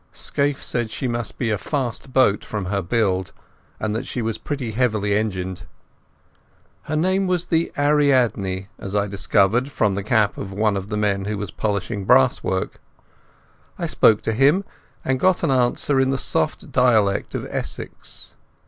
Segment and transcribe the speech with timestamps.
[0.13, 3.31] Scaife said she must be a fast boat for her build,
[3.79, 5.67] and that she was pretty heavily engined.
[6.85, 10.97] Her name was the Ariadne, as I discovered from the cap of one of the
[10.97, 12.81] men who was polishing brasswork.
[13.77, 14.63] I spoke to him,
[15.05, 18.33] and got an answer in the soft dialect of Essex.